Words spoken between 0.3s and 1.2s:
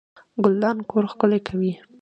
ګلدان کور